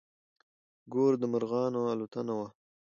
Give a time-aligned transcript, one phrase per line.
[0.93, 2.47] ګور د مرغانو الوتنه وه.